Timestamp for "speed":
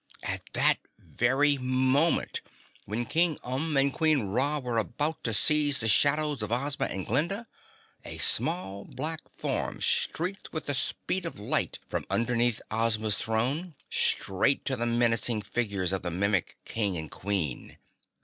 10.73-11.23